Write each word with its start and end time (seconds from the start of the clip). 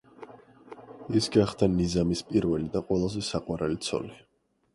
ის 1.21 1.27
გახდა 1.35 1.69
ნიზამის 1.73 2.25
პირველი 2.31 2.71
და 2.77 2.83
ყველაზე 2.89 3.25
საყვარელი 3.29 3.81
ცოლი. 3.91 4.19